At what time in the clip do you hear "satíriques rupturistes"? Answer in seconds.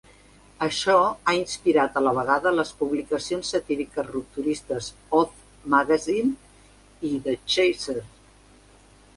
3.55-4.89